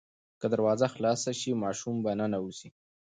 که 0.39 0.47
دروازه 0.53 0.87
خلاصه 0.93 1.31
شي 1.39 1.51
ماشوم 1.63 1.95
به 2.03 2.11
ننوځي. 2.19 2.69